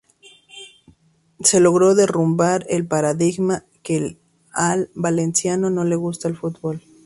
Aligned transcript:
Se 1.41 1.59
logró 1.59 1.93
derrumbar 1.93 2.65
el 2.69 2.87
paradigma 2.87 3.65
que 3.83 4.17
al 4.51 4.89
valenciano 4.95 5.69
no 5.69 5.83
le 5.83 5.95
gusta 5.95 6.27
el 6.27 6.35
fútbol. 6.35 6.81